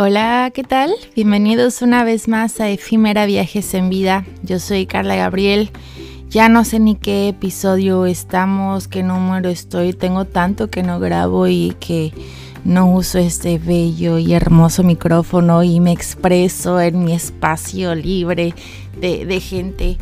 [0.00, 0.94] Hola, ¿qué tal?
[1.16, 4.24] Bienvenidos una vez más a Efímera Viajes en Vida.
[4.44, 5.72] Yo soy Carla Gabriel.
[6.30, 9.94] Ya no sé ni qué episodio estamos, qué número estoy.
[9.94, 12.12] Tengo tanto que no grabo y que
[12.64, 18.54] no uso este bello y hermoso micrófono y me expreso en mi espacio libre
[19.00, 19.96] de, gente.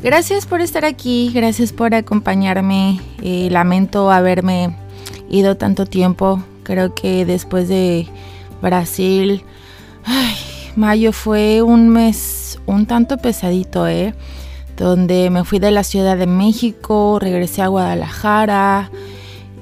[0.00, 3.00] Gracias por estar aquí, gracias por acompañarme.
[3.20, 4.76] Eh, lamento haberme
[5.28, 6.40] ido tanto tiempo.
[6.62, 8.06] Creo que después de
[8.64, 9.44] Brasil.
[10.04, 10.34] Ay,
[10.74, 14.14] mayo fue un mes un tanto pesadito, ¿eh?
[14.76, 18.90] Donde me fui de la Ciudad de México, regresé a Guadalajara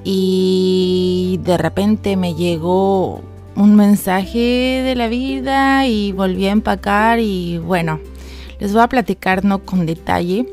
[0.03, 3.21] y de repente me llegó
[3.55, 7.99] un mensaje de la vida y volví a empacar y bueno,
[8.59, 10.47] les voy a platicar no con detalle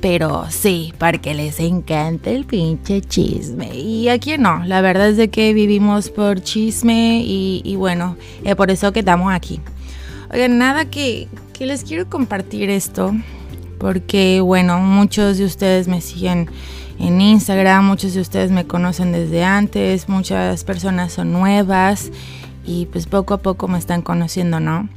[0.00, 3.74] pero sí, porque les encanta el pinche chisme.
[3.74, 8.70] Y aquí no, la verdad es de que vivimos por chisme y, bueno, es por
[8.70, 9.60] eso que estamos aquí.
[10.32, 13.12] Oigan, nada que les quiero compartir esto,
[13.78, 16.48] porque bueno, muchos de ustedes me siguen
[17.00, 22.10] en Instagram, muchos de ustedes me conocen desde antes, muchas personas son nuevas
[22.64, 24.88] y pues poco a poco me están conociendo, ¿no?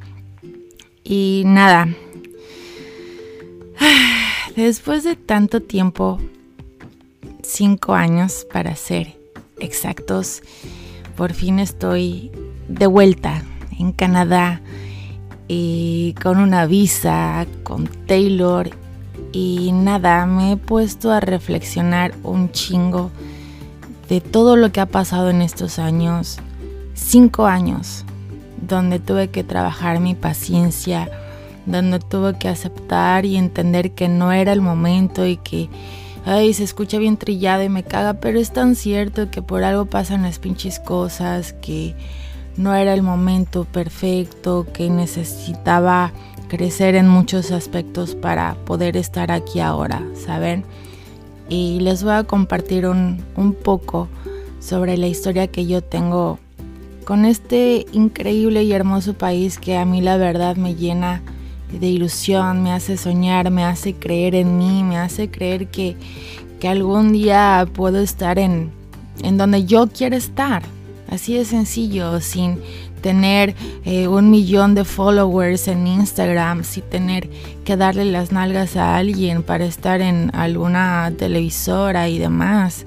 [1.04, 1.88] Y nada.
[4.56, 6.20] Después de tanto tiempo,
[7.42, 9.18] cinco años para ser
[9.60, 10.42] exactos,
[11.16, 12.32] por fin estoy
[12.68, 13.44] de vuelta
[13.80, 14.62] en Canadá
[15.48, 18.70] y con una visa, con Taylor
[19.32, 23.10] y nada, me he puesto a reflexionar un chingo
[24.10, 26.40] de todo lo que ha pasado en estos años,
[26.94, 28.04] cinco años,
[28.62, 31.10] donde tuve que trabajar mi paciencia,
[31.72, 35.70] donde tuve que aceptar y entender que no era el momento y que,
[36.26, 39.86] ay, se escucha bien trillado y me caga, pero es tan cierto que por algo
[39.86, 41.96] pasan las pinches cosas, que
[42.58, 46.12] no era el momento perfecto, que necesitaba
[46.48, 50.66] crecer en muchos aspectos para poder estar aquí ahora, ¿saben?
[51.48, 54.10] Y les voy a compartir un, un poco
[54.60, 56.40] sobre la historia que yo tengo
[57.06, 61.22] con este increíble y hermoso país que a mí la verdad me llena
[61.72, 65.96] de ilusión, me hace soñar, me hace creer en mí, me hace creer que,
[66.68, 68.72] algún día puedo estar en,
[69.24, 70.62] en donde yo quiero estar.
[71.10, 72.60] Así de sencillo, sin
[73.02, 77.30] tener eh, un millón de followers en Instagram, sin tener
[77.66, 82.86] que darle las nalgas a alguien para estar en alguna televisora y demás.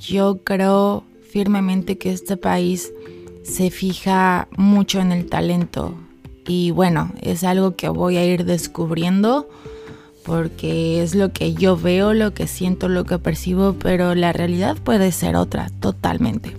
[0.00, 2.92] Yo creo firmemente que este país
[3.44, 5.94] se fija mucho en el talento,
[6.48, 9.48] y bueno, es algo que voy a ir descubriendo
[10.24, 14.76] porque es lo que yo veo, lo que siento, lo que percibo, pero la realidad
[14.82, 16.56] puede ser otra, totalmente.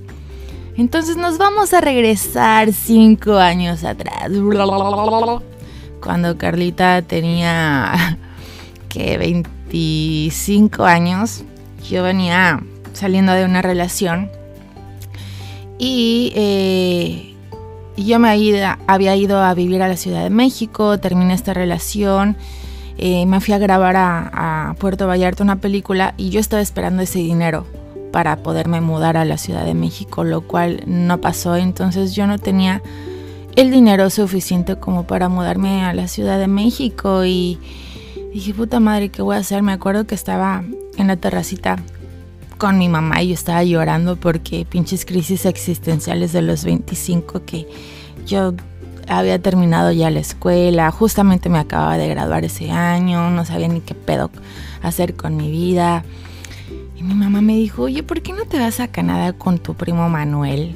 [0.78, 4.32] Entonces nos vamos a regresar cinco años atrás.
[6.02, 8.18] Cuando Carlita tenía
[8.90, 11.44] que 25 años,
[11.90, 12.64] yo venía
[12.94, 14.30] saliendo de una relación
[15.80, 17.29] y eh,
[18.06, 18.30] yo me
[18.88, 22.38] había ido a vivir a la Ciudad de México, terminé esta relación,
[22.98, 27.20] eh, me fui a grabar a, Puerto Vallarta una película y yo estaba esperando ese
[27.20, 27.66] dinero
[28.12, 32.38] para poderme mudar a la Ciudad de México, lo cual no pasó, entonces yo no
[32.38, 32.82] tenía
[33.56, 37.58] el dinero suficiente como para mudarme a la Ciudad de México y
[38.34, 39.64] dije, puta madre, ¿qué voy a hacer?
[39.64, 40.64] Me acuerdo que estaba
[40.98, 41.78] en la terracita
[42.60, 47.68] con mi mamá y yo estaba llorando porque pinches crisis existenciales de los 25 que
[48.28, 48.54] yo
[49.08, 53.80] había terminado ya la escuela, justamente me acababa de graduar ese año, no sabía ni
[53.80, 54.30] qué pedo
[54.84, 56.04] hacer con mi vida.
[56.96, 59.74] Y mi mamá me dijo, oye, ¿por qué no te vas a Canadá con tu
[59.74, 60.76] primo Manuel?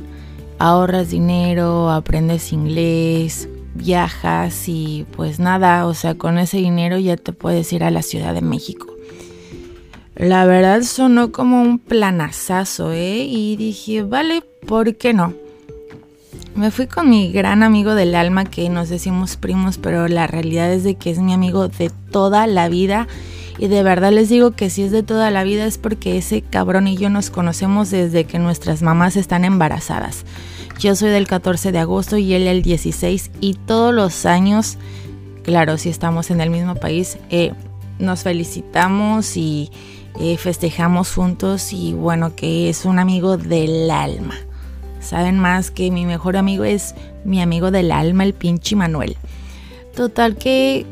[0.57, 7.33] Ahorras dinero, aprendes inglés, viajas y pues nada, o sea, con ese dinero ya te
[7.33, 8.92] puedes ir a la Ciudad de México.
[10.15, 13.25] La verdad sonó como un planazazo, ¿eh?
[13.25, 15.33] Y dije, vale, ¿por qué no?
[16.55, 20.71] Me fui con mi gran amigo del alma, que nos decimos primos, pero la realidad
[20.71, 23.07] es de que es mi amigo de toda la vida.
[23.57, 26.41] Y de verdad les digo que si es de toda la vida es porque ese
[26.43, 30.25] cabrón y yo nos conocemos desde que nuestras mamás están embarazadas.
[30.79, 34.77] Yo soy del 14 de agosto y él el 16 y todos los años,
[35.43, 37.53] claro, si estamos en el mismo país, eh,
[37.99, 39.71] nos felicitamos y
[40.19, 44.35] eh, festejamos juntos y bueno, que es un amigo del alma.
[44.99, 46.95] Saben más que mi mejor amigo es
[47.25, 49.17] mi amigo del alma, el pinche Manuel.
[49.95, 50.85] Total que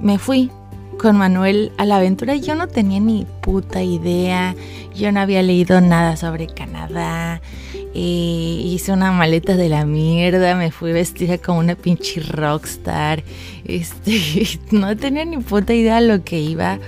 [0.00, 0.50] me fui
[0.98, 2.34] con Manuel a la aventura.
[2.36, 4.54] Yo no tenía ni puta idea.
[4.94, 7.40] Yo no había leído nada sobre Canadá.
[7.94, 13.22] Eh, hice una maleta de la mierda, me fui vestida como una pinche rockstar.
[13.64, 16.78] Este, no tenía ni puta idea de lo que iba.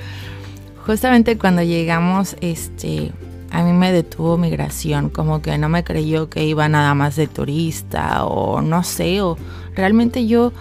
[0.86, 3.12] Justamente cuando llegamos, este,
[3.50, 7.26] a mí me detuvo migración, como que no me creyó que iba nada más de
[7.26, 9.36] turista o no sé, o
[9.74, 10.52] realmente yo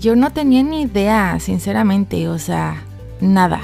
[0.00, 2.82] yo no tenía ni idea, sinceramente, o sea,
[3.20, 3.60] nada.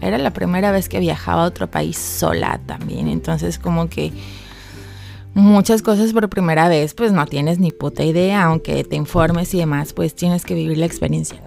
[0.00, 4.12] Era la primera vez que viajaba a otro país sola también, entonces como que
[5.34, 9.58] muchas cosas por primera vez, pues no tienes ni puta idea, aunque te informes y
[9.58, 11.40] demás, pues tienes que vivir la experiencia.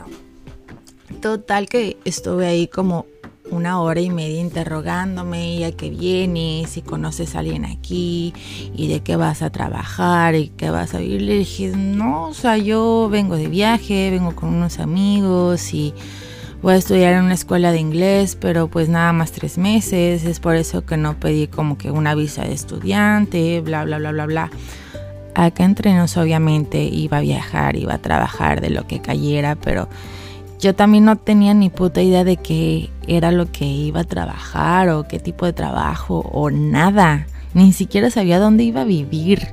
[1.22, 3.06] Total que estuve ahí como
[3.52, 8.34] una hora y media interrogándome y a qué vienes, si conoces a alguien aquí
[8.76, 11.22] y de qué vas a trabajar y qué vas a vivir.
[11.22, 15.94] Le dije, no, o sea, yo vengo de viaje, vengo con unos amigos y
[16.62, 20.40] voy a estudiar en una escuela de inglés, pero pues nada más tres meses, es
[20.40, 24.26] por eso que no pedí como que una visa de estudiante, bla, bla, bla, bla,
[24.26, 24.52] bla.
[25.36, 29.90] Acá entre nos obviamente iba a viajar, iba a trabajar de lo que cayera, pero
[30.60, 34.90] yo también no tenía ni puta idea de qué era lo que iba a trabajar
[34.90, 37.28] o qué tipo de trabajo o nada.
[37.54, 39.48] Ni siquiera sabía dónde iba a vivir.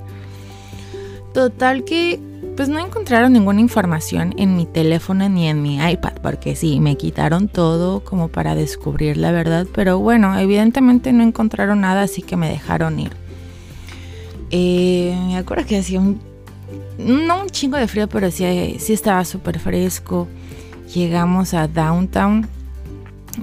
[1.34, 2.20] Total que
[2.56, 6.96] pues no encontraron ninguna información en mi teléfono ni en mi iPad, porque sí, me
[6.96, 12.36] quitaron todo como para descubrir la verdad, pero bueno, evidentemente no encontraron nada, así que
[12.36, 13.12] me dejaron ir.
[14.50, 16.20] Eh, me acuerdo que hacía un,
[16.98, 20.28] no un chingo de frío, pero sí, sí estaba súper fresco
[20.94, 22.48] llegamos a Downtown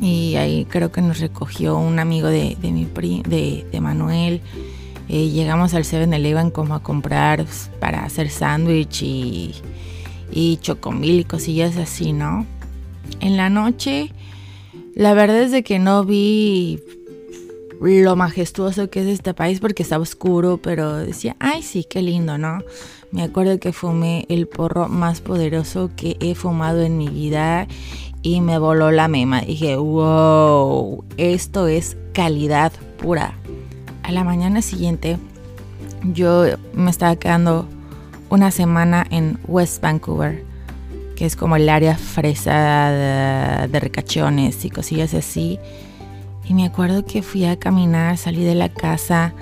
[0.01, 2.85] y ahí creo que nos recogió un amigo de, mi
[3.23, 4.41] de, Manuel.
[5.09, 7.45] Eh, llegamos al 7-Eleven como a comprar
[7.79, 9.55] para hacer sándwich y,
[10.31, 12.45] y chocomil y cosillas así, ¿no?
[13.21, 14.11] En la noche,
[14.95, 16.79] la verdad es de que no vi
[17.79, 22.37] lo majestuoso que es este país porque estaba oscuro, pero decía, ay sí, qué lindo,
[22.37, 22.59] ¿no?
[23.11, 27.67] Me acuerdo que fumé el porro más poderoso que he fumado en mi vida
[28.21, 29.41] y me voló la mema.
[29.41, 33.33] Dije, wow, esto es calidad pura.
[34.03, 35.17] A la mañana siguiente
[36.03, 37.65] yo me estaba quedando
[38.29, 40.43] una semana en West Vancouver,
[41.15, 45.59] que es como el área fresa de, de recachones y cosillas así.
[46.43, 49.33] Y me acuerdo que fui a caminar, salí de la casa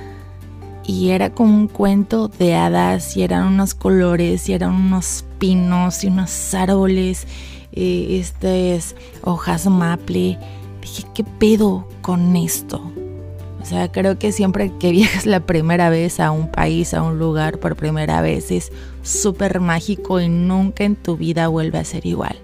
[0.88, 6.04] y era como un cuento de hadas y eran unos colores y eran unos pinos
[6.04, 7.28] y unos árboles,
[7.72, 10.38] eh, estas hojas maple.
[10.82, 12.92] Dije, ¿qué pedo con esto?
[13.62, 17.18] O sea, creo que siempre que viajas la primera vez a un país, a un
[17.18, 18.72] lugar por primera vez, es
[19.02, 22.38] súper mágico y nunca en tu vida vuelve a ser igual.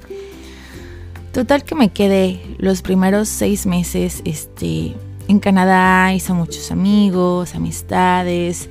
[1.31, 4.95] Total que me quedé los primeros seis meses este,
[5.31, 8.69] en Canadá, hice muchos amigos, amistades,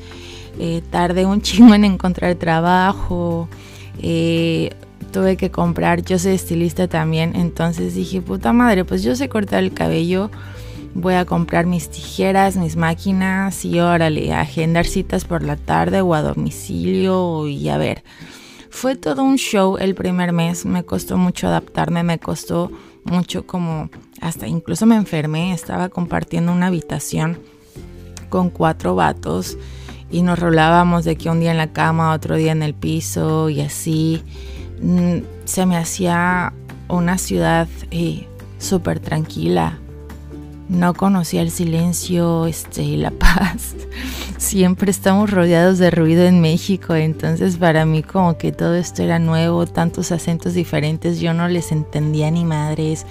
[0.59, 3.49] eh, tardé un chingo en encontrar trabajo,
[4.03, 4.71] eh,
[5.11, 9.65] tuve que comprar, yo soy estilista también, entonces dije, puta madre, pues yo sé cortar
[9.65, 10.31] el cabello,
[10.95, 16.15] voy a comprar mis tijeras, mis máquinas y órale, agendar citas por la tarde o
[16.15, 18.03] a domicilio y a ver.
[18.71, 22.71] Fue todo un show el primer mes, me costó mucho adaptarme, me costó
[23.05, 23.91] mucho como
[24.21, 27.39] hasta incluso me enfermé, estaba compartiendo una habitación
[28.29, 29.59] con cuatro vatos
[30.11, 33.51] y nos rolábamos de que un día en la cama, otro día en el piso
[33.51, 34.23] y así.
[34.81, 36.53] Mm, se me hacía
[36.89, 38.27] una ciudad eh,
[38.59, 39.80] súper tranquila,
[40.71, 43.75] no conocía el silencio este, y la paz.
[44.39, 49.19] Siempre estamos rodeados de ruido en México, entonces para mí como que todo esto era
[49.19, 53.05] nuevo, tantos acentos diferentes, yo no les entendía ni madres.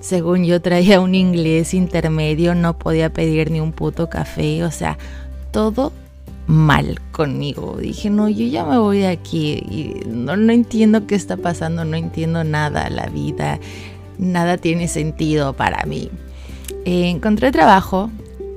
[0.00, 4.96] Según yo traía un inglés intermedio, no podía pedir ni un puto café, o sea,
[5.50, 5.92] todo
[6.46, 7.76] mal conmigo.
[7.78, 11.96] Dije, no, yo ya me voy de aquí no, no entiendo qué está pasando, no
[11.96, 13.60] entiendo nada, la vida,
[14.18, 16.10] nada tiene sentido para mí.
[16.90, 18.10] Eh, encontré trabajo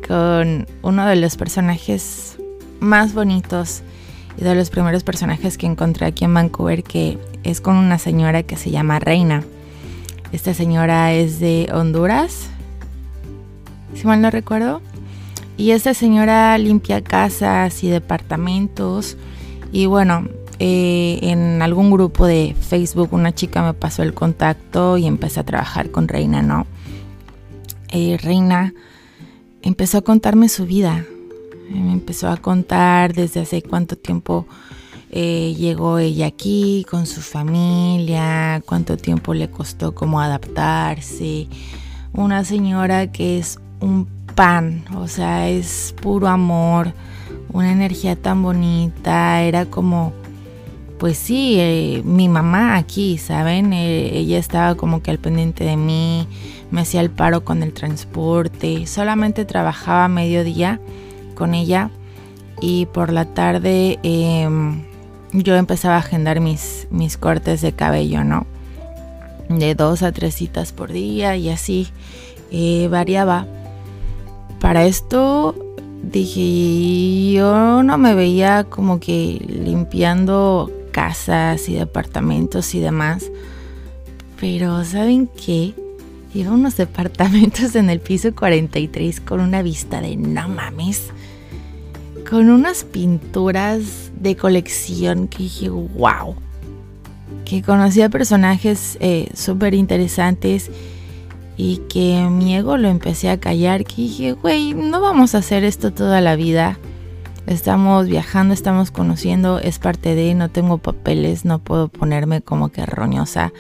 [0.07, 2.37] con uno de los personajes
[2.79, 3.81] más bonitos
[4.37, 8.43] y de los primeros personajes que encontré aquí en Vancouver, que es con una señora
[8.43, 9.43] que se llama Reina.
[10.31, 12.47] Esta señora es de Honduras,
[13.95, 14.81] si mal no recuerdo.
[15.57, 19.17] Y esta señora limpia casas y departamentos.
[19.73, 20.25] Y bueno,
[20.57, 25.43] eh, en algún grupo de Facebook una chica me pasó el contacto y empecé a
[25.43, 26.65] trabajar con Reina, ¿no?
[27.91, 28.73] Eh, Reina
[29.61, 31.05] empezó a contarme su vida.
[31.69, 34.45] Me empezó a contar desde hace cuánto tiempo
[35.13, 41.47] eh, llegó ella aquí con su familia, cuánto tiempo le costó como adaptarse.
[42.13, 46.93] Una señora que es un pan, o sea, es puro amor.
[47.53, 50.13] una energía tan bonita, era como,
[50.97, 53.73] pues sí, eh, mi mamá aquí, ¿saben?
[53.73, 56.27] Eh, ella estaba como que al pendiente de mí,
[56.71, 60.79] me hacía el paro con el transporte, solamente trabajaba mediodía
[61.35, 61.91] con ella
[62.61, 64.83] y por la tarde em,
[65.33, 68.45] yo empezaba a agendar mis, mis cortes de cabello, ¿no?
[69.49, 71.89] De dos a tres citas por día y así
[72.51, 73.45] eh, variaba.
[74.59, 75.55] Para esto
[76.03, 83.31] dije, yo no me veía como que limpiando casas y departamentos y demás.
[84.39, 85.73] Pero ¿saben qué?
[86.33, 91.09] Iba unos departamentos en el piso 43 con una vista de no mames.
[92.29, 96.35] Con unas pinturas de colección que dije, wow.
[97.43, 100.71] Que conocía personajes eh, súper interesantes
[101.57, 103.83] y que mi ego lo empecé a callar.
[103.83, 106.79] Que dije, güey, no vamos a hacer esto toda la vida.
[107.45, 112.85] Estamos viajando, estamos conociendo, es parte de, no tengo papeles, no puedo ponerme como que
[112.85, 113.51] roñosa.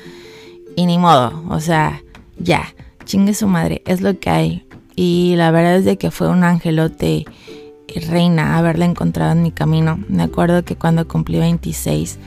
[0.77, 2.01] Y ni modo, o sea,
[2.43, 2.73] ya,
[3.05, 4.67] chingue su madre, es lo que hay.
[4.95, 7.25] Y la verdad es de que fue un angelote
[8.07, 9.99] reina haberla encontrado en mi camino.
[10.07, 12.19] Me acuerdo que cuando cumplí 26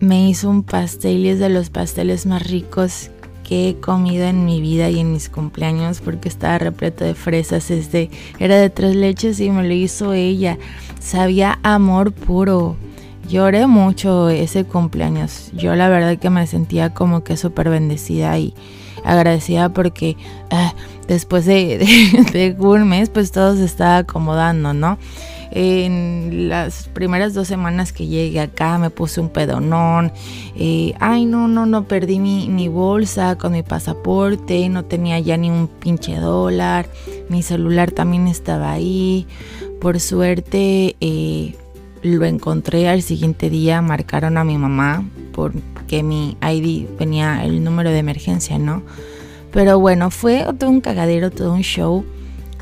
[0.00, 3.10] me hizo un pastel y es de los pasteles más ricos
[3.44, 7.70] que he comido en mi vida y en mis cumpleaños porque estaba repleto de fresas.
[7.70, 10.58] Este era de tres leches y me lo hizo ella.
[11.00, 12.76] Sabía amor puro.
[13.28, 15.50] Lloré mucho ese cumpleaños.
[15.54, 18.54] Yo la verdad que me sentía como que súper bendecida y
[19.04, 20.16] agradecida porque
[20.50, 20.74] ah,
[21.08, 24.98] después de, un mes pues todo se estaba acomodando, ¿no?
[25.54, 30.10] En las primeras dos semanas que llegué acá me puse un pedonón.
[30.56, 35.36] Eh, ay, no, no, no, perdí mi, mi, bolsa con mi pasaporte, no tenía ya
[35.36, 36.88] ni un pinche dólar.
[37.28, 39.26] Mi celular también estaba ahí.
[39.78, 41.54] Por suerte eh,
[42.02, 45.04] lo encontré al siguiente día, marcaron a mi mamá
[45.92, 48.82] porque mi ID venía el número de emergencia, ¿no?
[49.52, 52.06] Pero bueno, fue todo un cagadero, todo un show.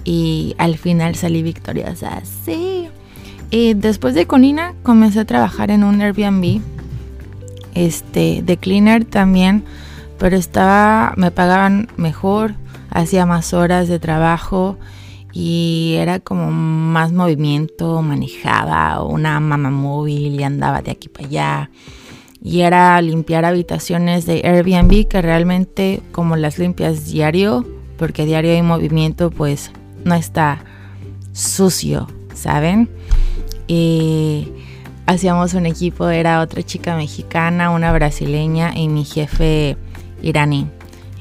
[0.03, 2.23] Y al final salí victoriosa.
[2.45, 2.89] Sí.
[3.53, 6.61] Y después de Conina comencé a trabajar en un Airbnb.
[7.77, 9.63] Este, de cleaner también.
[10.19, 12.55] Pero estaba, me pagaban mejor.
[12.91, 14.77] Hacía más horas de trabajo.
[15.33, 18.03] Y era como más movimiento.
[18.03, 21.71] Manejaba una mamá móvil y andaba de aquí para allá
[22.43, 27.67] y era limpiar habitaciones de Airbnb que realmente como las limpias diario,
[27.99, 29.71] porque diario hay movimiento, pues
[30.05, 30.65] no está
[31.33, 32.89] sucio, ¿saben?
[33.67, 34.49] Y
[35.07, 39.77] hacíamos un equipo, era otra chica mexicana, una brasileña y mi jefe
[40.23, 40.67] iraní.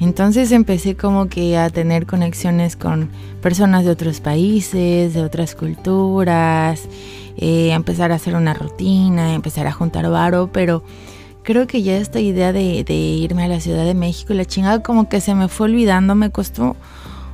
[0.00, 3.10] Entonces empecé como que a tener conexiones con
[3.42, 6.88] personas de otros países, de otras culturas,
[7.36, 10.82] eh, empezar a hacer una rutina, empezar a juntar varo, pero
[11.42, 15.08] creo que ya esta idea de, irme a la Ciudad de México la chingada como
[15.08, 16.76] que se me fue olvidando, me costó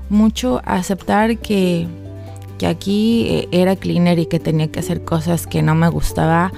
[0.08, 1.86] mucho aceptar que,
[2.58, 6.52] que aquí eh, era cleaner y que tenía que hacer cosas que no me gustaba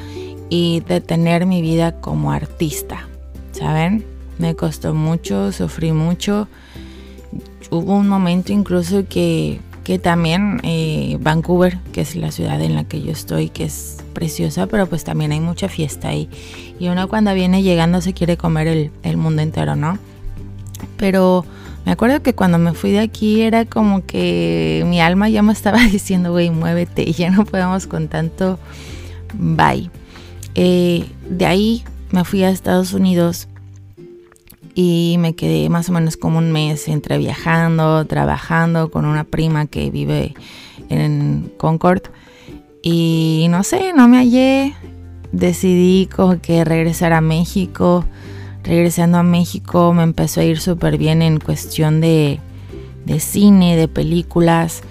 [0.51, 3.09] y detener mi vida como artista,
[3.53, 4.05] ¿saben?
[4.39, 6.49] Me costó mucho, sufrí mucho.
[7.71, 12.85] Hubo un momento incluso que que también eh, Vancouver, que es la ciudad en la
[12.85, 16.29] que yo estoy, que es preciosa, pero pues también hay mucha fiesta ahí.
[16.81, 19.97] Y uno cuando viene llegando se quiere comer el, mundo entero, ¿no?
[20.97, 21.45] Pero
[21.87, 25.53] me acuerdo que cuando me fui de aquí era como que mi alma ya me
[25.53, 28.59] estaba diciendo, güey, muévete, ya no podemos con tanto
[29.35, 29.89] bye.
[30.57, 33.47] Eh, de ahí me fui a Estados Unidos
[34.75, 39.67] y me quedé más o menos como un mes entre viajando, trabajando con una prima
[39.67, 40.35] que vive
[40.89, 42.03] en Concord
[42.83, 44.75] y no sé, no me hallé,
[45.33, 48.05] decidí como que regresar a México.
[48.65, 52.41] Regresando a México me empezó a ir súper bien en cuestión de,
[53.07, 54.83] de, cine, de películas.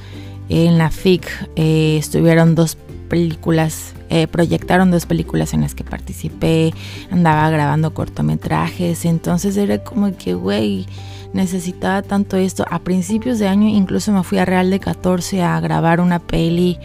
[0.49, 2.77] En la FIC eh, estuvieron dos
[3.09, 6.73] películas eh, proyectaron dos películas en las que participé,
[7.11, 10.85] andaba grabando cortometrajes, entonces era como que, güey,
[11.33, 12.65] necesitaba tanto esto.
[12.69, 16.79] A principios de año incluso me fui a Real de 14 a grabar una peli.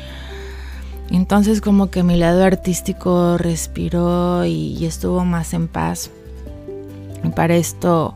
[1.12, 6.11] Entonces como que mi lado artístico respiró y, estuvo más en paz.
[7.23, 8.14] Y para esto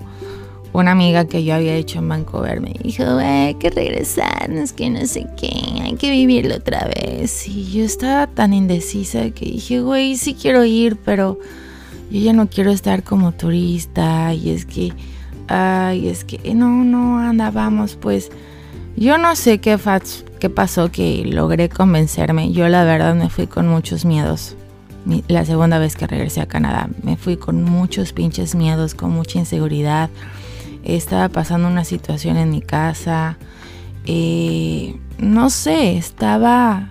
[0.73, 4.91] una amiga que yo había hecho en Vancouver me dijo, hay que regresar, es que
[4.91, 5.51] no sé qué,
[5.83, 7.49] hay que vivirlo otra vez.
[7.49, 11.39] Y yo estaba tan indecisa que dije, güey, sí quiero ir, pero
[12.11, 14.35] yo ya no quiero estar como turista.
[14.35, 14.93] Y es que,
[15.49, 18.31] ay, es que, no, no, anda, vamos, pues.
[18.97, 19.79] Yo no sé qué,
[20.39, 20.91] ¿qué pasó?
[20.91, 22.53] Que logré convencerme.
[22.53, 24.57] Yo la verdad me fui con muchos miedos.
[25.29, 29.39] La segunda vez que regresé a Canadá, me fui con muchos pinches miedos, con mucha
[29.39, 30.11] inseguridad.
[30.83, 33.39] Estaba pasando una situación en mi casa.
[34.05, 36.91] Eh, no sé, estaba,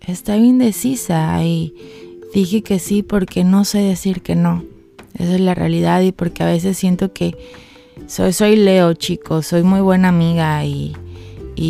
[0.00, 1.74] estaba indecisa y
[2.34, 4.64] dije que sí porque no sé decir que no.
[5.14, 7.36] Esa es la realidad y porque a veces siento que
[8.06, 10.94] soy, soy Leo, chicos, soy muy buena amiga y,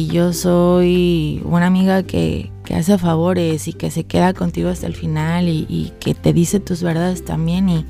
[0.09, 5.49] yo soy una amiga que, hace favores y que se queda contigo hasta el final
[5.49, 7.71] y, y, que te dice tus verdades también.
[7.71, 7.87] Y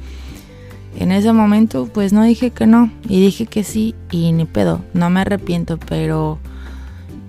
[1.00, 2.92] en ese momento pues no dije que no.
[3.08, 6.38] Y dije que sí y ni pedo, no me arrepiento, pero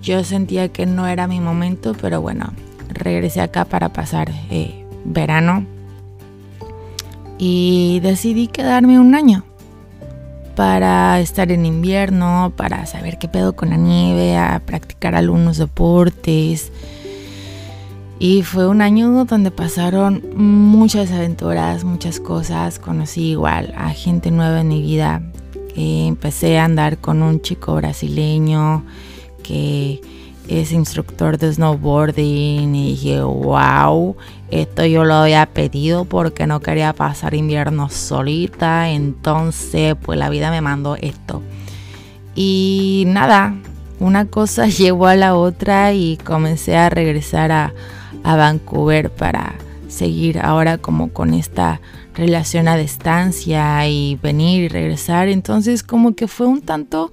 [0.00, 2.52] yo sentía que no era mi momento, pero bueno,
[2.88, 5.66] regresé acá para pasar eh, verano.
[7.38, 9.44] Y decidí quedarme un año
[10.60, 16.70] para estar en invierno, para saber qué pedo con la nieve, a practicar algunos deportes.
[18.18, 22.78] Y fue un año donde pasaron muchas aventuras, muchas cosas.
[22.78, 25.22] Conocí igual a gente nueva en mi vida.
[25.76, 28.84] empecé a andar con un chico brasileño
[29.42, 30.02] que
[30.50, 34.16] es instructor de snowboarding y dije, wow,
[34.50, 40.50] esto yo lo había pedido porque no quería pasar invierno solita, entonces pues la vida
[40.50, 41.40] me mandó esto.
[42.34, 43.54] Y nada,
[44.00, 47.72] una cosa llevó a la otra y comencé a regresar a,
[48.24, 49.54] a Vancouver para
[49.86, 51.80] seguir ahora como con esta
[52.14, 55.28] relación a distancia y venir y regresar.
[55.28, 57.12] Entonces como que fue un tanto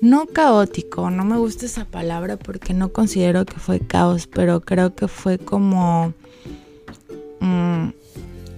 [0.00, 4.94] no caótico, no me gusta esa palabra porque no considero que fue caos, pero creo
[4.94, 6.12] que fue como
[7.40, 7.88] mm,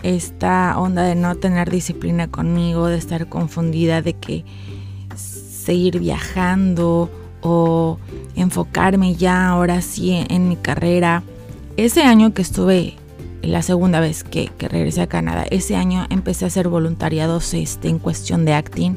[0.02, 4.44] esta onda de no tener disciplina conmigo, de estar confundida, de que
[5.16, 7.10] seguir viajando
[7.42, 7.98] o
[8.36, 11.22] enfocarme ya ahora sí en, mi carrera.
[11.78, 12.96] Ese año que estuve,
[13.42, 17.98] la segunda vez que, regresé a Canadá, ese año empecé a hacer voluntariados este, en
[17.98, 18.96] cuestión de acting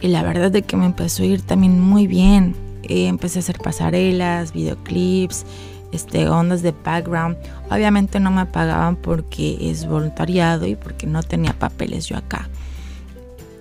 [0.00, 2.54] y la verdad de que me empezó a ir también muy bien.
[2.82, 5.44] Eh, empecé a hacer pasarelas, videoclips,
[5.92, 7.36] este, ondas de background.
[7.70, 12.48] Obviamente no me pagaban porque es voluntariado y porque no tenía papeles yo acá.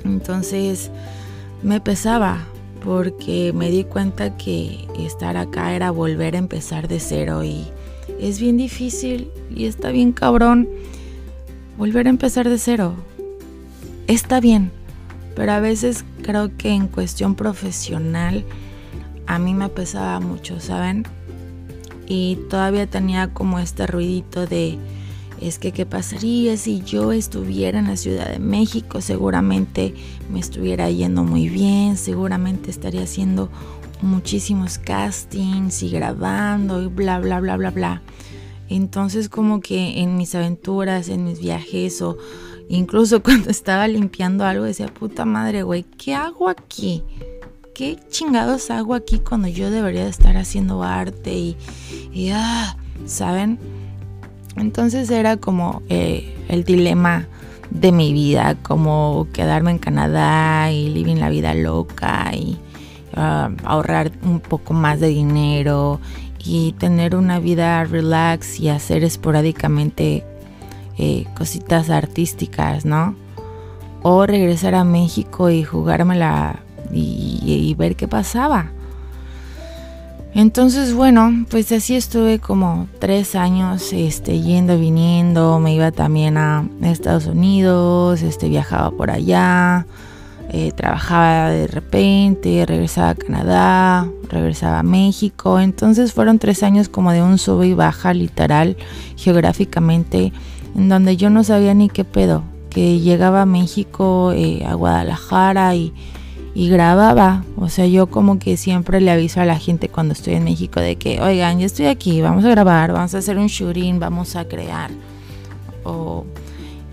[0.06, 0.92] Entonces
[1.62, 2.46] me pesaba
[2.84, 7.68] porque me di cuenta que estar acá era volver a empezar de cero y
[8.20, 10.70] es bien difícil y está bien cabrón
[11.78, 12.94] volver a empezar de cero.
[14.08, 14.72] Está bien,
[15.40, 18.44] pero a veces creo que en cuestión profesional
[19.26, 21.06] a mí me pesaba mucho, ¿saben?
[22.10, 24.78] Y todavía tenía como este ruidito de,
[25.40, 29.94] es que qué pasaría si yo estuviera en la Ciudad de México, seguramente
[30.30, 33.50] me estuviera yendo muy bien, seguramente estaría haciendo
[34.02, 38.02] muchísimos castings y grabando y bla, bla, bla, bla, bla.
[38.68, 42.18] Entonces como que en mis aventuras, en mis viajes o
[42.70, 47.04] Incluso cuando estaba limpiando algo decía, puta madre, güey, ¿qué hago aquí?
[47.76, 51.56] ¿Qué chingados hago aquí cuando yo debería de estar haciendo arte
[52.14, 53.58] y, ah, ¿saben?
[54.56, 57.28] Entonces era como eh, el dilema
[57.72, 62.58] de mi vida, como quedarme en Canadá y vivir la vida loca y
[63.16, 66.00] ah, ahorrar un poco más de dinero
[66.44, 70.26] y tener una vida relax y hacer esporádicamente
[71.00, 73.16] eh, cositas artísticas, ¿no?
[74.02, 76.60] O regresar a México y jugármela
[76.92, 78.72] y, y ver qué pasaba.
[80.34, 85.60] Entonces, bueno, pues así estuve como tres años este, yendo, viniendo.
[85.60, 89.88] Me iba también a Estados Unidos, este, viajaba por allá,
[90.52, 95.60] eh, trabajaba de repente, regresaba a Canadá, regresaba a México.
[95.60, 98.78] Entonces fueron tres años como de un sube y baja literal,
[99.16, 100.32] geográficamente
[100.76, 105.76] en donde yo no sabía ni qué pedo, que llegaba a México, eh, a Guadalajara
[105.76, 105.94] y,
[106.54, 107.44] y grababa.
[107.56, 110.80] O sea, yo como que siempre le aviso a la gente cuando estoy en México
[110.80, 114.36] de que, oigan, ya estoy aquí, vamos a grabar, vamos a hacer un shooting, vamos
[114.36, 114.92] a crear.
[115.84, 116.26] O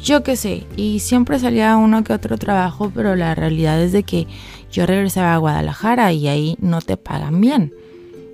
[0.07, 0.67] yo qué sé.
[0.77, 4.27] Y siempre salía uno que otro trabajo, pero la realidad es de que
[4.71, 7.75] yo regresaba a Guadalajara y ahí no te pagan bien.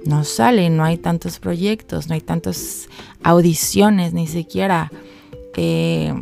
[0.05, 2.89] No sale, no hay tantos proyectos, no hay tantas
[3.23, 4.91] audiciones, ni siquiera
[5.57, 6.15] eh,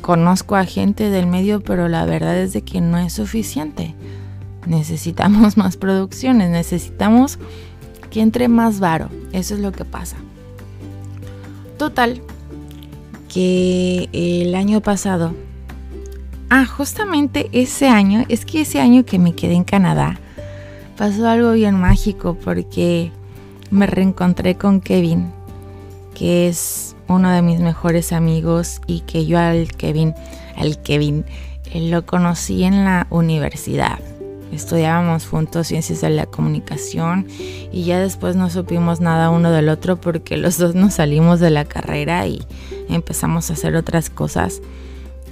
[0.00, 3.94] conozco a gente del medio, pero la verdad es de que no es suficiente.
[4.66, 7.38] Necesitamos más producciones, necesitamos
[8.10, 9.08] que entre más varo.
[9.32, 10.16] Eso es lo que pasa.
[11.78, 12.20] Total,
[13.32, 15.34] que el año pasado,
[16.50, 20.18] ah, justamente ese año, es que ese año que me quedé en Canadá,
[20.96, 23.12] pasó algo bien mágico porque
[23.70, 25.30] me reencontré con Kevin,
[26.14, 30.14] que es uno de mis mejores amigos y que yo al Kevin,
[30.56, 31.24] al Kevin,
[31.72, 33.98] eh, lo conocí en la universidad.
[34.52, 37.26] Estudiábamos juntos ciencias de la comunicación
[37.72, 41.50] y ya después no supimos nada uno del otro porque los dos nos salimos de
[41.50, 42.44] la carrera y
[42.88, 44.60] empezamos a hacer otras cosas.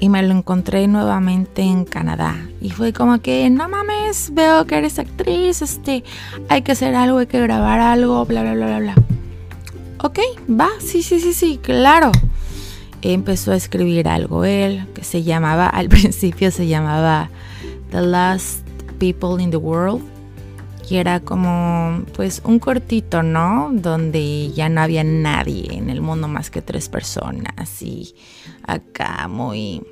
[0.00, 2.36] Y me lo encontré nuevamente en Canadá.
[2.60, 6.04] Y fue como que, no mames, veo que eres actriz, este,
[6.48, 9.08] hay que hacer algo, hay que grabar algo, bla, bla, bla, bla, bla.
[10.00, 12.12] Ok, va, sí, sí, sí, sí, claro.
[13.02, 17.30] Empezó a escribir algo él, que se llamaba, al principio se llamaba
[17.90, 18.64] The Last
[19.00, 20.02] People in the World,
[20.88, 23.70] que era como pues un cortito, ¿no?
[23.72, 28.14] Donde ya no había nadie en el mundo más que tres personas y
[28.62, 29.82] acá muy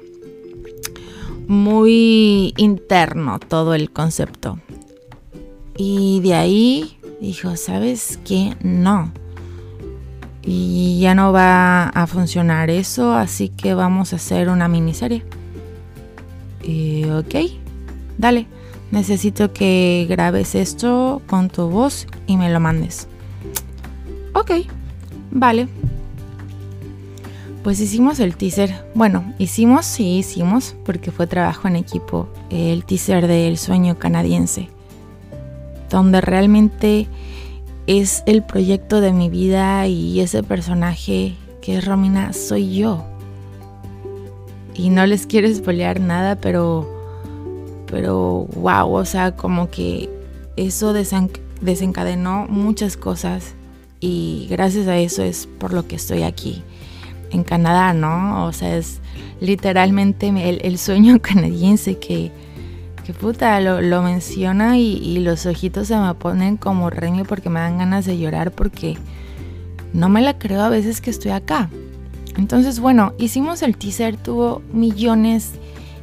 [1.49, 4.61] muy interno todo el concepto.
[5.77, 8.57] Y de ahí dijo, ¿sabes qué?
[8.63, 9.13] No.
[10.47, 15.25] Y ya no va a funcionar eso, así que vamos a hacer una miniserie.
[16.63, 17.35] Y, ok,
[18.17, 18.47] dale
[18.91, 23.09] necesito que grabes esto con tu voz y me lo mandes.
[24.33, 24.53] Ok,
[25.31, 25.69] vale.
[27.63, 28.87] Pues hicimos el teaser.
[28.95, 34.69] Bueno, hicimos, sí, hicimos, porque fue trabajo en equipo, el teaser del sueño canadiense,
[35.91, 37.09] donde realmente
[37.87, 43.05] es el proyecto de mi vida y ese personaje que es Romina soy yo.
[44.75, 46.97] Y no les quiero spoilear nada, pero
[47.87, 50.11] pero wow, o sea, como que
[50.57, 53.55] eso desencadenó muchas cosas
[54.01, 56.63] y gracias a eso es por lo que estoy aquí
[57.31, 58.47] en Canadá, ¿no?
[58.47, 59.01] O sea, es
[59.41, 62.31] literalmente el, sueño canadiense que,
[63.07, 67.79] que puta, lo, menciona y, los ojitos se me ponen como reño porque me dan
[67.79, 68.97] ganas de llorar porque
[69.93, 71.71] no me la creo a veces que estoy acá.
[72.37, 75.53] Entonces, bueno, hicimos el teaser, tuvo millones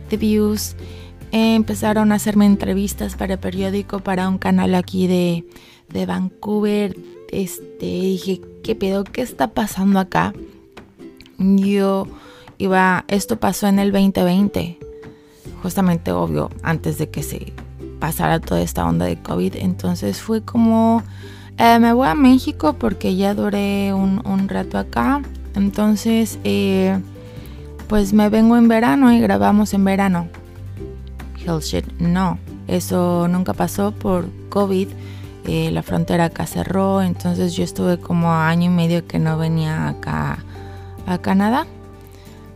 [0.10, 0.76] de views
[1.34, 5.46] empezaron a hacerme entrevistas para periódico, para un canal aquí de,
[5.90, 6.96] de Vancouver.
[7.32, 9.04] Este, dije, ¿qué pedo?
[9.04, 10.34] ¿Qué está pasando acá?
[11.40, 12.08] Yo
[12.60, 14.78] iba, esto pasó en el 2020,
[15.64, 17.54] justamente obvio, antes de que se
[18.00, 19.56] pasara toda esta onda de COVID.
[19.56, 21.02] Entonces fue como,
[21.58, 25.22] eh, me voy a México porque ya duré un, un rato acá.
[25.56, 27.00] Entonces, eh,
[27.88, 30.28] pues me vengo en verano y grabamos en verano.
[31.62, 31.86] Shit.
[32.00, 34.88] No, eso nunca pasó por COVID.
[35.46, 39.90] Eh, la frontera acá cerró, entonces yo estuve como año y medio que no venía
[39.90, 40.40] acá
[41.06, 41.68] a Canadá.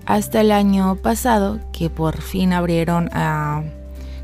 [0.08, 3.62] Hasta el año pasado que por fin abrieron a,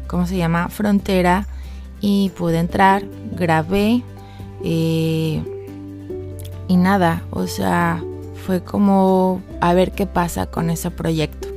[0.07, 0.69] ¿cómo se llama?
[0.69, 1.45] Frontera
[1.99, 4.01] y pude entrar, grabé
[4.63, 5.43] eh,
[6.69, 8.01] y nada, o sea,
[8.45, 11.49] fue como a ver qué pasa con ese proyecto.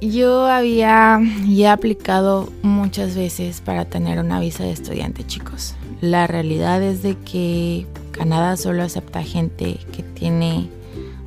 [0.00, 5.76] Yo había ya aplicado muchas veces para tener una visa de estudiante, chicos.
[6.00, 10.68] La realidad es de que Canadá solo acepta gente que tiene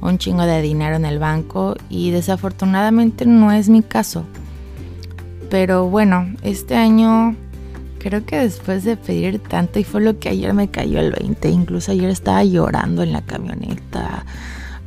[0.02, 4.26] un chingo de dinero en el banco y desafortunadamente no es mi caso.
[5.50, 7.36] Pero bueno, este año
[8.00, 11.50] creo que después de pedir tanto y fue lo que ayer me cayó el 20,
[11.50, 14.26] incluso ayer estaba llorando en la camioneta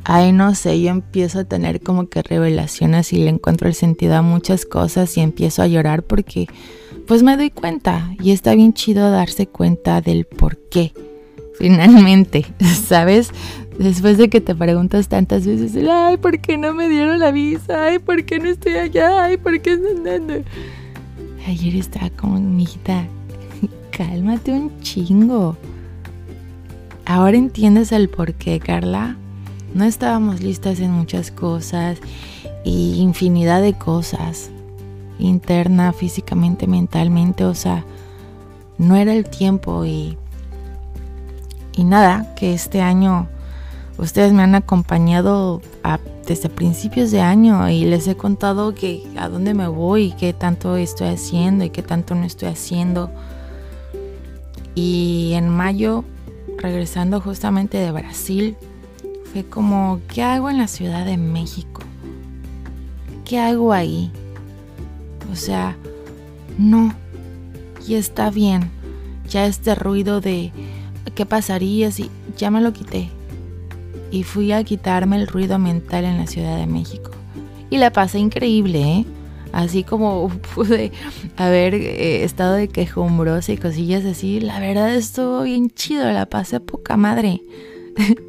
[0.03, 4.15] ay, no sé, yo empiezo a tener como que revelaciones y le encuentro el sentido
[4.15, 6.47] a muchas cosas y empiezo a llorar porque
[7.07, 10.93] pues me doy cuenta y está bien chido darse cuenta del por qué.
[11.57, 12.45] Finalmente,
[12.87, 13.29] ¿sabes?
[13.81, 17.85] Después de que te preguntas tantas veces, ay, ¿por qué no me dieron la visa?
[17.85, 19.23] Ay, ¿por qué no estoy allá?
[19.23, 20.43] Ay, ¿por qué no?
[21.47, 23.07] Ayer estaba como, hijita,
[23.91, 25.57] cálmate un chingo.
[27.05, 29.15] Ahora entiendes el por qué, Carla.
[29.73, 31.97] No estábamos listas en muchas cosas
[32.63, 34.51] y infinidad de cosas,
[35.17, 37.83] interna, físicamente, mentalmente, o sea,
[38.77, 40.19] no era el tiempo y,
[41.75, 43.27] y nada, que este año
[43.97, 45.61] ustedes me han acompañado
[46.25, 50.77] desde principios de año y les he contado que a dónde me voy, qué tanto
[50.77, 53.11] estoy haciendo y qué tanto no estoy haciendo.
[54.75, 56.05] Y en mayo,
[56.57, 58.55] regresando justamente de Brasil,
[59.31, 61.81] fue como, ¿qué hago en la Ciudad de México?
[63.25, 64.11] ¿Qué hago ahí?
[65.31, 65.77] O sea,
[66.57, 66.93] no.
[67.87, 68.69] Y está bien.
[69.29, 70.51] Ya este ruido de
[71.15, 73.09] qué pasaría si ya me lo quité.
[74.11, 77.11] Y fui a quitarme el ruido mental en la Ciudad de México.
[77.69, 79.05] Y la pasé increíble, ¿eh?
[79.53, 80.91] así como pude
[81.37, 86.59] haber eh, estado de quejumbrosa y cosillas así, la verdad estuvo bien chido, la pasé
[86.59, 87.41] poca madre.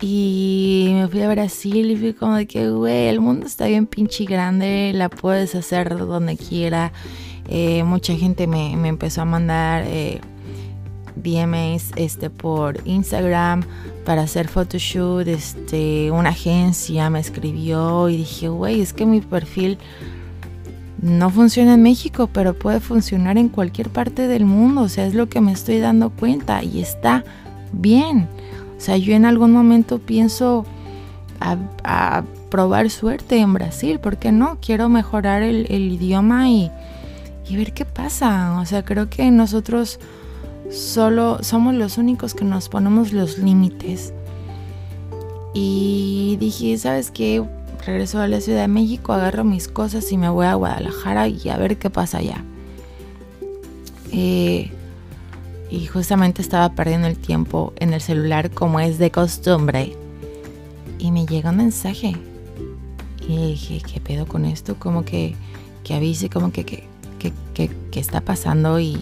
[0.00, 3.86] y me fui a Brasil y fui como de que, güey, el mundo está bien
[3.86, 6.92] pinche grande, la puedes hacer donde quiera.
[7.48, 10.20] Eh, mucha gente me, empezó a mandar eh,
[11.20, 13.62] DMs este, por Instagram
[14.04, 15.28] para hacer photoshoot.
[15.28, 19.78] Este, una agencia me escribió y dije, güey, es que mi perfil
[21.02, 24.82] no funciona en México, pero puede funcionar en cualquier parte del mundo.
[24.82, 27.24] O sea, es lo que me estoy dando cuenta y está
[27.72, 28.28] bien.
[28.76, 30.64] O sea, yo en algún momento pienso
[31.40, 34.58] a, probar suerte en Brasil, ¿por qué no?
[34.60, 36.68] Quiero mejorar el, idioma y,
[37.48, 38.58] y ver qué pasa.
[38.60, 40.00] O sea, creo que nosotros
[40.72, 44.12] solo somos los únicos que nos ponemos los límites.
[45.52, 47.44] Y dije, ¿sabes qué?
[47.86, 51.48] regreso a la Ciudad de México, agarro mis cosas y me voy a Guadalajara y
[51.48, 52.44] a ver qué pasa allá.
[54.12, 54.70] Eh,
[55.70, 59.96] y justamente estaba perdiendo el tiempo en el celular como es de costumbre.
[60.98, 62.16] Y me llega un mensaje.
[63.26, 64.76] Y dije, ¿qué pedo con esto?
[64.78, 65.34] Como que,
[65.84, 66.88] que avise, como que, que,
[67.54, 68.80] que, que está pasando.
[68.80, 69.00] Y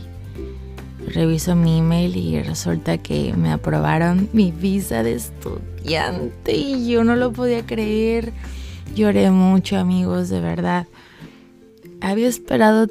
[1.08, 6.54] reviso mi email y resulta que me aprobaron mi visa de estudiante.
[6.56, 8.32] Y yo no lo podía creer.
[8.94, 10.86] Lloré mucho amigos, de verdad.
[12.00, 12.88] Había esperado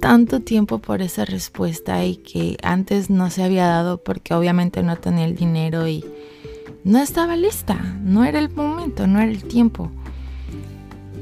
[0.00, 4.96] tanto tiempo por esa respuesta y que antes no se había dado porque obviamente no
[4.96, 6.04] tenía el dinero y
[6.84, 9.90] no estaba lista, no era el momento, no era el tiempo.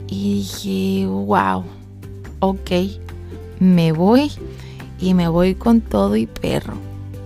[0.06, 1.64] Y dije, wow,
[2.40, 2.70] ok,
[3.58, 4.30] me voy
[4.98, 6.74] y me voy con todo y perro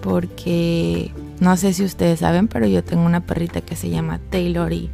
[0.03, 4.73] porque no sé si ustedes saben, pero yo tengo una perrita que se llama Taylor
[4.73, 4.91] y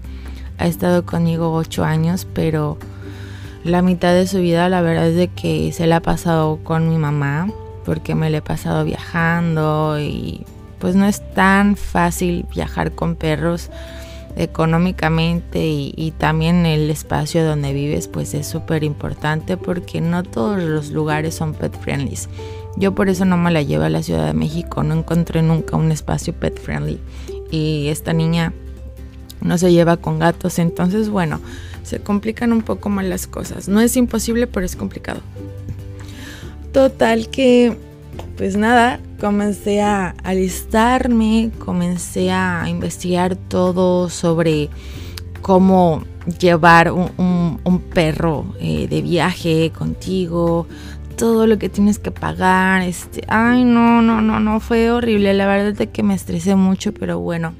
[0.58, 2.78] ha estado conmigo ocho años, pero
[3.64, 6.88] la mitad de su vida la verdad es de que se la ha pasado con
[6.88, 7.50] mi mamá,
[7.84, 10.44] porque me la he pasado viajando y
[10.78, 13.70] pues no es tan fácil viajar con perros
[14.36, 20.62] económicamente y, y, también el espacio donde vives pues es súper importante porque no todos
[20.62, 22.16] los lugares son pet friendly.
[22.78, 25.76] Yo por eso no me la llevo a la Ciudad de México, no encontré nunca
[25.76, 27.00] un espacio pet friendly
[27.50, 28.52] y esta niña
[29.40, 31.40] no se lleva con gatos, entonces bueno,
[31.82, 33.68] se complican un poco más las cosas.
[33.68, 35.20] No es imposible, pero es complicado.
[36.72, 37.76] Total que,
[38.36, 44.68] pues nada, comencé a alistarme, comencé a investigar todo sobre
[45.40, 46.04] cómo
[46.38, 47.08] llevar un,
[47.94, 50.66] perro eh, de viaje contigo,
[51.18, 52.82] todo lo que tienes que pagar.
[52.82, 55.34] Este, ay, no, no, no, no, fue horrible.
[55.34, 57.52] La verdad es que me estresé mucho, pero bueno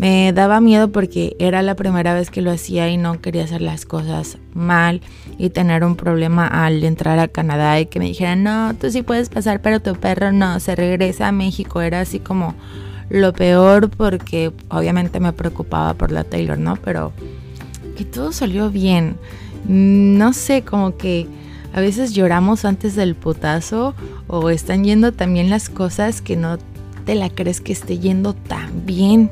[0.00, 3.60] me daba miedo porque era la primera vez que lo hacía y no quería hacer
[3.60, 5.02] las cosas mal
[5.36, 9.02] y tener un problema al entrar a Canadá y que me dijeran, no, tú sí
[9.02, 11.82] puedes pasar, pero tu perro no, se regresa a México.
[11.82, 12.54] Era así como
[13.10, 16.76] lo peor porque obviamente me preocupaba por la Taylor, ¿no?
[16.76, 17.12] Pero
[17.94, 19.18] que todo salió bien.
[19.66, 21.26] No sé, como que
[21.72, 23.94] a veces lloramos antes del putazo
[24.26, 26.58] o están yendo también las cosas que no
[27.04, 29.30] te la crees que esté yendo tan bien.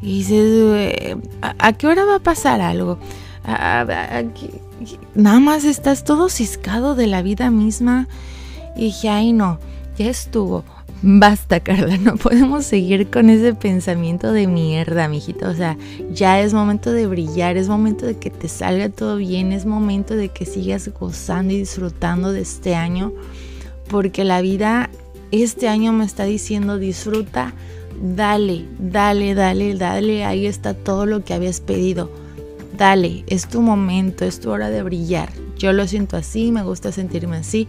[0.00, 2.98] Y dices, ¿a, qué hora va a pasar algo?
[5.14, 8.06] nada más estás todo ciscado de la vida misma.
[8.76, 9.58] Y dije, ay no,
[9.96, 10.64] ya estuvo.
[11.00, 15.48] Basta, Carla, no podemos seguir con ese pensamiento de mierda, mijito.
[15.48, 15.76] O sea,
[16.10, 20.16] ya es momento de brillar, es momento de que te salga todo bien, es momento
[20.16, 23.12] de que sigas gozando y disfrutando de este año,
[23.88, 24.90] porque la vida
[25.30, 27.54] este año me está diciendo disfruta
[28.02, 32.10] dale, dale, dale, dale, ahí está todo lo que habías pedido.
[32.76, 35.30] Dale, es tu momento, es tu hora de brillar.
[35.56, 37.66] Yo lo siento así, me gusta sentirme así.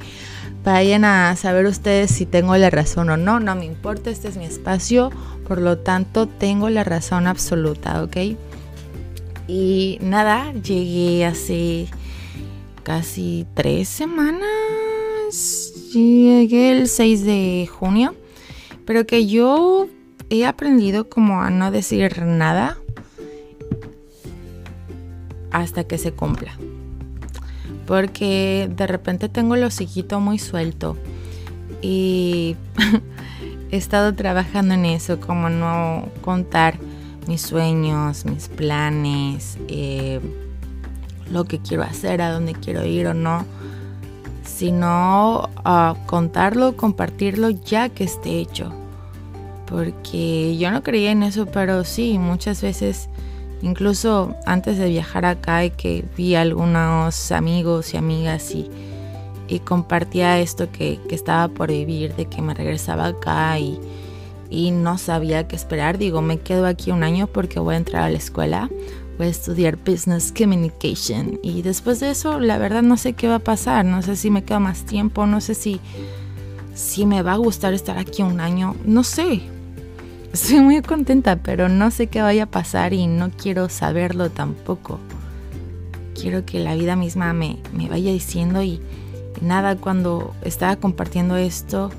[0.72, 4.38] Vayan a saber ustedes si tengo la razón o no, no me importa, este es
[4.38, 5.10] mi espacio,
[5.48, 8.18] por lo tanto tengo la razón absoluta, ¿ok?
[9.48, 11.88] Y nada, llegué hace
[12.84, 18.14] casi tres semanas, llegué el 6 de junio,
[18.86, 19.88] pero que yo
[20.30, 22.78] he aprendido como a no decir nada
[25.50, 26.60] hasta que se cumpla.
[27.90, 30.96] Porque de repente tengo el hociquito muy suelto
[31.82, 32.56] y
[33.72, 36.76] he estado trabajando en eso, como no contar
[37.28, 40.20] mis sueños, mis planes, eh,
[41.32, 43.44] lo que quiero hacer, a dónde quiero ir o no,
[44.44, 48.72] sino a contarlo, compartirlo ya que esté hecho.
[49.66, 53.10] Porque yo no creía en eso, pero sí, muchas veces
[53.62, 58.70] Incluso antes de viajar acá y que vi a algunos amigos y amigas y,
[59.66, 63.80] compartía esto que, estaba por vivir, de que me regresaba acá y,
[64.50, 65.98] y no sabía qué esperar.
[65.98, 68.70] Digo, me quedo aquí un año porque voy a entrar a la escuela,
[69.18, 71.40] voy a estudiar Business Communication.
[71.42, 74.30] Y después de eso la verdad no sé qué va a pasar, no sé si
[74.30, 75.82] me quedo más tiempo, no sé si,
[76.76, 79.42] si me va a gustar estar aquí un año, no sé,
[80.34, 85.00] Estoy muy contenta, pero no sé qué vaya a pasar y no quiero saberlo tampoco.
[86.14, 88.80] Quiero que la vida misma me, me vaya diciendo y,
[89.42, 91.90] nada, cuando estaba compartiendo esto,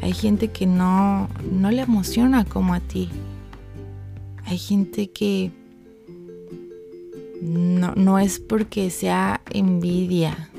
[0.00, 3.10] hay gente que no, no le emociona como a ti.
[4.44, 5.50] Hay gente que
[7.42, 10.50] no, no es porque sea envidia,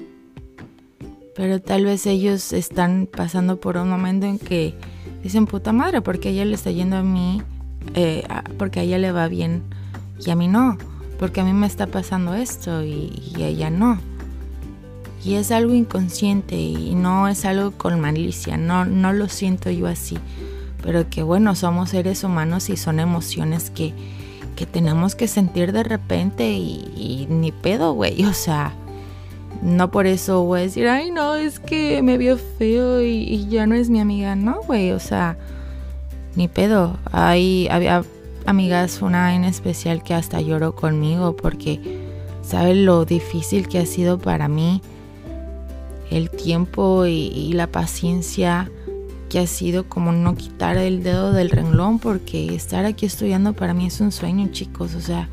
[1.37, 4.75] pero tal vez ellos están pasando por un momento en que
[5.27, 7.41] dicen puta madre, porque a ella le está yendo a mí,
[7.95, 8.25] eh,
[8.57, 9.61] porque a ella le va bien
[10.25, 10.77] y a mí no,
[11.19, 13.99] porque a mí me está pasando esto y, a ella no.
[15.25, 19.87] Y es algo inconsciente y no es algo con malicia, no, no lo siento yo
[19.87, 20.17] así.
[20.81, 23.93] Pero que bueno, somos seres humanos y son emociones que,
[24.55, 28.23] que tenemos que sentir de repente y, y ni pedo, güey.
[28.23, 28.73] O sea,
[29.61, 33.65] no por eso voy a decir, ay, no, es que me vio feo y, ya
[33.65, 34.35] no es mi amiga.
[34.35, 35.37] No, güey, o sea,
[36.35, 36.97] ni pedo.
[37.11, 38.03] Hay, había
[38.45, 41.99] amigas, una en especial que hasta lloró conmigo porque
[42.41, 44.81] sabe lo difícil que ha sido para mí
[46.11, 48.71] el tiempo y, la paciencia
[49.29, 53.73] que ha sido como no quitar el dedo del renglón porque estar aquí estudiando para
[53.73, 54.95] mí es un sueño, chicos.
[54.95, 55.27] O sea,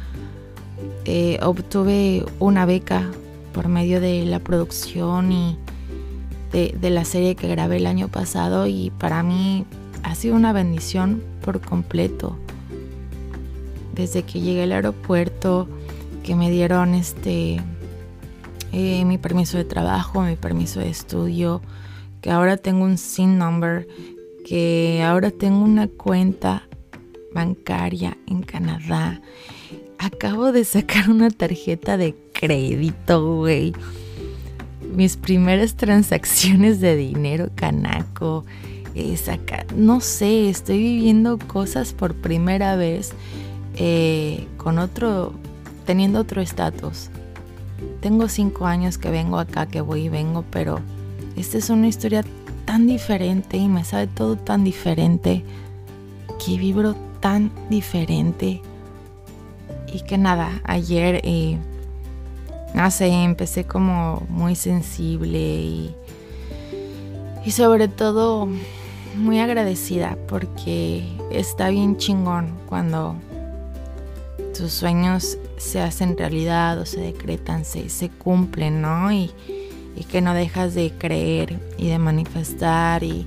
[1.04, 3.08] eh, obtuve una beca
[3.54, 5.56] por medio de la producción y
[6.52, 9.64] de, la serie que grabé el año pasado y para mí
[10.02, 12.36] ha sido una bendición por completo.
[13.94, 15.68] Desde que llegué al aeropuerto,
[16.22, 17.60] que me dieron este
[18.72, 21.62] eh, mi permiso de trabajo, mi permiso de estudio,
[22.20, 23.86] que ahora tengo un SIN number,
[24.44, 26.68] que ahora tengo una cuenta
[27.32, 29.20] bancaria en Canadá.
[29.98, 33.72] Acabo de sacar una tarjeta de crédito, güey.
[34.94, 38.44] Mis primeras transacciones de dinero canaco.
[38.94, 43.12] Es acá, no sé, estoy viviendo cosas por primera vez
[43.76, 45.32] eh, con otro,
[45.84, 47.08] teniendo otro estatus.
[48.00, 50.78] Tengo cinco años que vengo acá, que voy y vengo, pero
[51.34, 52.24] esta es una historia
[52.66, 55.42] tan diferente y me sabe todo tan diferente
[56.44, 58.62] que vibro tan diferente
[59.92, 61.58] y que nada, ayer eh,
[62.74, 65.94] no sé, empecé como muy sensible y,
[67.44, 68.48] y sobre todo
[69.16, 73.14] muy agradecida porque está bien chingón cuando
[74.58, 79.12] tus sueños se hacen realidad o se decretan, se, se cumplen, ¿no?
[79.12, 79.30] Y,
[79.96, 83.24] y, que no dejas de creer y de manifestar y,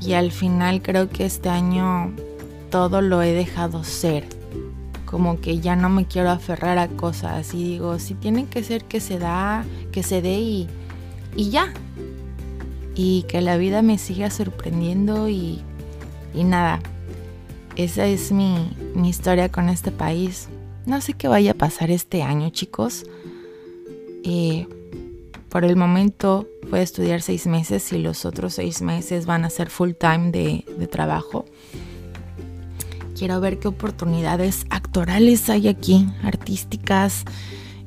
[0.00, 2.12] y al final creo que este año
[2.70, 4.24] todo lo he dejado ser
[5.12, 8.82] como que ya no me quiero aferrar a cosas y digo, si tiene que ser
[8.84, 10.68] que se da, que se dé y,
[11.36, 11.70] y ya.
[12.94, 15.60] Y que la vida me siga sorprendiendo y,
[16.32, 16.80] y nada.
[17.76, 20.48] Esa es mi, mi historia con este país.
[20.86, 23.04] No sé qué vaya a pasar este año, chicos.
[24.24, 24.66] Eh,
[25.50, 29.50] por el momento voy a estudiar seis meses y los otros seis meses van a
[29.50, 31.44] ser full time de, de trabajo
[33.22, 37.22] quiero ver qué oportunidades actorales hay aquí, artísticas.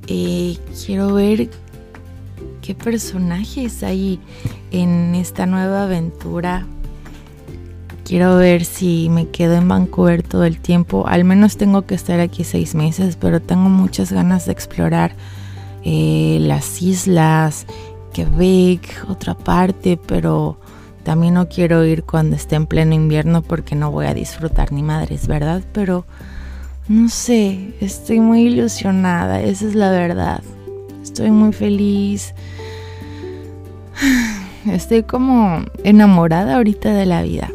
[0.07, 1.49] Eh, quiero ver
[2.61, 4.21] qué personajes hay
[4.71, 6.65] en esta nueva aventura.
[8.05, 11.05] Quiero ver si me quedo en Vancouver todo el tiempo.
[11.05, 15.17] Al menos tengo que estar aquí seis meses, pero tengo muchas ganas de explorar
[15.83, 17.65] eh, las islas,
[18.13, 20.61] Quebec, otra parte, pero
[21.05, 24.81] también no quiero ir cuando esté en pleno invierno porque no voy a disfrutar ni
[24.81, 25.61] madres, ¿verdad?
[25.71, 26.03] Pero
[26.87, 30.41] no sé, estoy muy ilusionada, esa es la verdad.
[31.03, 32.33] Estoy muy feliz.
[34.65, 37.51] Estoy como enamorada ahorita de la vida.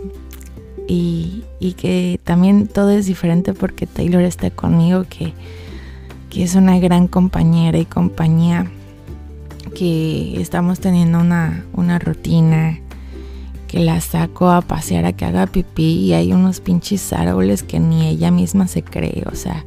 [0.86, 1.44] Y,
[1.76, 5.32] que también todo es diferente porque Taylor está conmigo, que,
[6.28, 8.66] que es una gran compañera y compañía,
[9.74, 12.80] que estamos teniendo una, una rutina
[13.70, 17.78] que la saco a pasear a que haga pipí y hay unos pinches árboles que
[17.78, 19.64] ni ella misma se cree, o sea,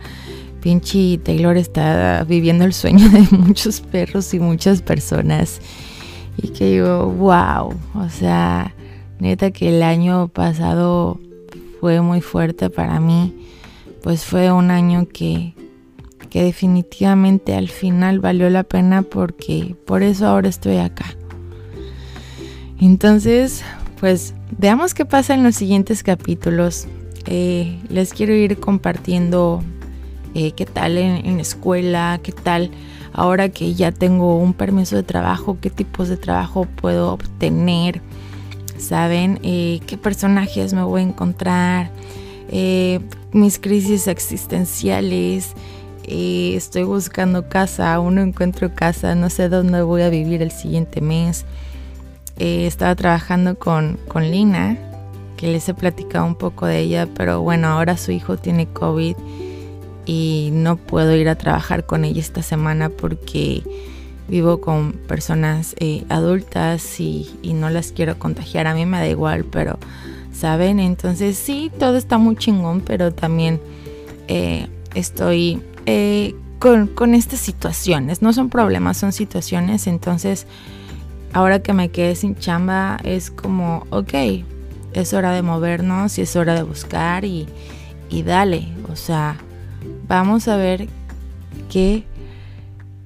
[0.60, 5.62] pinche Taylor está viviendo el sueño de muchos perros y muchas personas
[6.36, 8.76] y que digo, wow, o sea,
[9.20, 11.18] neta que el año pasado
[11.80, 13.34] fue muy fuerte para mí,
[14.02, 15.54] pues fue un año que,
[16.30, 21.06] que definitivamente al final valió la pena porque por eso ahora estoy acá.
[22.82, 23.64] Entonces,
[24.04, 26.88] pues veamos qué pasa en los siguientes capítulos.
[27.26, 29.64] Eh, les quiero ir compartiendo
[30.34, 32.70] eh, qué tal en, escuela, qué tal
[33.14, 38.02] ahora que ya tengo un permiso de trabajo, qué tipos de trabajo puedo obtener,
[38.78, 41.90] saben eh, qué personajes me voy a encontrar,
[43.32, 45.54] mis crisis existenciales.
[46.06, 51.00] estoy buscando casa, aún no encuentro casa, no sé dónde voy a vivir el siguiente
[51.00, 51.46] mes.
[52.38, 54.78] Estaba trabajando con, con Lina,
[55.48, 59.16] les he platicado un poco de ella, pero bueno, ahora su hijo tiene COVID
[60.06, 63.64] y no puedo ir a trabajar con ella esta semana porque
[64.28, 68.68] vivo con personas eh, adultas y, no las quiero contagiar.
[68.68, 69.78] A mí me da igual, pero
[70.32, 73.62] saben, entonces sí, todo está muy chingón, pero también
[74.28, 78.22] eh, estoy eh, con, con estas situaciones.
[78.22, 79.88] No son problemas, son situaciones.
[79.88, 80.48] Entonces,
[81.34, 84.14] ahora que me quedé sin chamba, es como, ok,
[84.94, 87.48] es hora de movernos y es hora de buscar y,
[88.26, 89.38] dale, o sea,
[90.08, 90.88] vamos a ver
[91.70, 92.04] qué,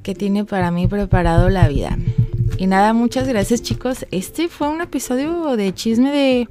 [0.04, 1.98] qué tiene para mí preparado la vida.
[2.58, 4.06] Y nada, muchas gracias chicos.
[4.12, 6.48] Este fue un episodio de chisme de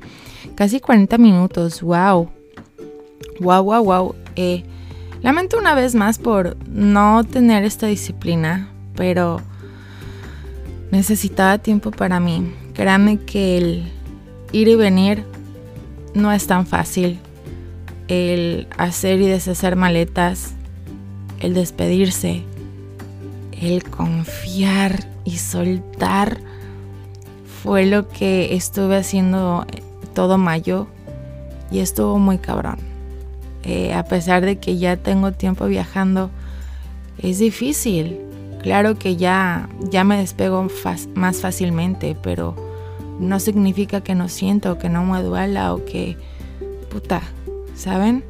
[0.55, 1.83] casi 40 minutos.
[1.83, 2.31] ¡Wow!
[3.41, 4.15] ¡Wow, wow, wow!
[5.23, 9.41] Lamento una vez más por no tener esta disciplina, pero
[10.91, 12.53] necesitaba tiempo para mí.
[12.75, 13.93] Créanme que el
[14.53, 15.25] ir y venir
[16.15, 17.19] no es tan fácil.
[18.09, 20.55] El hacer y deshacer maletas,
[21.41, 22.43] el despedirse,
[23.53, 26.39] el confiar y soltar
[27.63, 29.67] fue lo que estuve haciendo
[30.15, 30.87] todo mayo
[31.71, 32.79] y estuvo muy cabrón.
[33.65, 36.31] Eh, a pesar de que ya tengo tiempo viajando,
[37.19, 38.21] es difícil.
[38.63, 40.69] Claro que ya, ya me despego
[41.15, 42.57] más fácilmente, pero
[43.21, 46.17] no significa que no siento, que no me duela o que...
[46.91, 47.23] Puta,
[47.75, 48.25] ¿saben?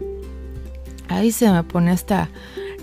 [1.08, 2.28] Ahí se me pone hasta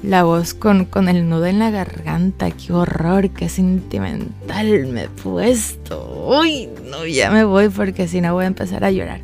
[0.04, 2.52] la voz con, con el nudo en la garganta.
[2.52, 6.26] Qué horror, qué sentimental me he puesto.
[6.28, 9.22] Uy, no, ya me voy porque si no voy a empezar a llorar.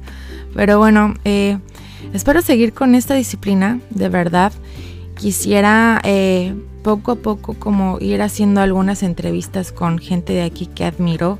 [0.56, 1.58] Pero bueno, eh,
[2.14, 4.52] espero seguir con esta disciplina, de verdad.
[5.20, 10.86] Quisiera eh, poco a poco como ir haciendo algunas entrevistas con gente de aquí que
[10.86, 11.40] admiro,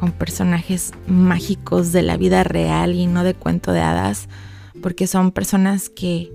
[0.00, 4.30] con personajes mágicos de la vida real y no de cuento de hadas,
[4.80, 6.32] porque son personas que,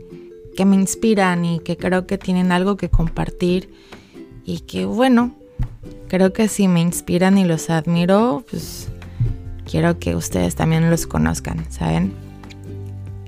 [0.56, 3.74] que me inspiran y que creo que tienen algo que compartir
[4.46, 5.34] y que bueno,
[6.10, 8.90] creo que si me inspiran y los admiro, pues
[9.66, 12.14] quiero que ustedes también los conozcan, ¿saben?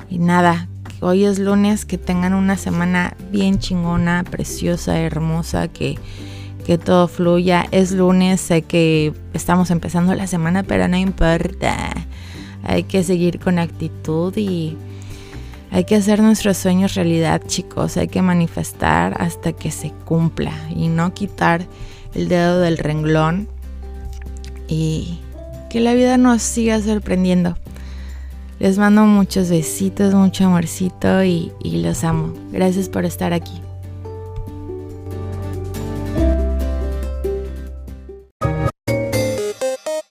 [0.07, 0.69] Y nada,
[1.05, 5.97] hoy es lunes, que tengan una semana bien chingona, preciosa, hermosa, que
[6.65, 7.65] que todo fluya.
[7.71, 11.93] Es lunes, sé que estamos empezando la semana, pero no importa.
[12.63, 14.75] Hay que seguir con actitud y
[15.71, 17.95] hay que hacer nuestros sueños realidad, chicos.
[17.97, 21.65] Hay que manifestar hasta que se cumpla y no quitar
[22.15, 23.47] el dedo del renglón
[24.67, 25.19] y
[25.69, 27.55] que la vida nos siga sorprendiendo.
[28.59, 32.33] Les mando muchos besitos, mucho amorcito y, los amo.
[32.51, 33.61] Gracias por estar aquí.